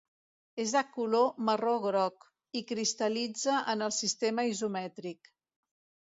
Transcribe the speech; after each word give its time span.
És 0.61 0.71
de 0.75 0.79
color 0.93 1.25
marró-groc, 1.49 2.25
i 2.61 2.63
cristal·litza 2.71 3.59
en 3.75 3.83
el 3.89 3.93
sistema 3.99 4.47
isomètric. 4.53 5.31